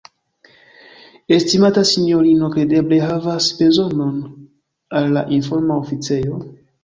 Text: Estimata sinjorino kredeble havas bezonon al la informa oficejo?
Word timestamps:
Estimata 1.35 1.81
sinjorino 1.89 2.49
kredeble 2.55 2.99
havas 3.03 3.51
bezonon 3.59 4.17
al 5.01 5.13
la 5.19 5.23
informa 5.39 5.77
oficejo? 5.85 6.43